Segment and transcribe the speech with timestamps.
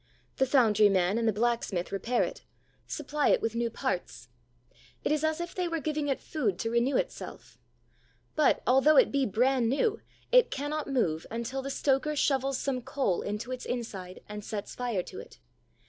[0.37, 2.41] The foundry man and the blacksmith repair it,
[2.87, 4.29] supply it with new parts;
[5.03, 7.59] it is as if they were giving it food to renew itself.
[8.35, 10.01] But, although it be brand new,
[10.31, 15.03] it cannot move until the stoker shovels some coal into its inside and sets fire
[15.03, 15.37] to it.